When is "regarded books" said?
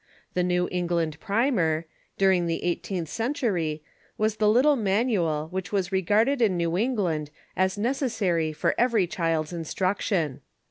5.91-6.45